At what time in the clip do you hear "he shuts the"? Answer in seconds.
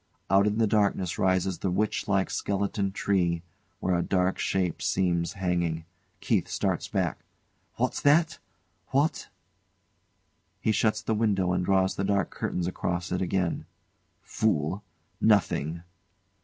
10.59-11.13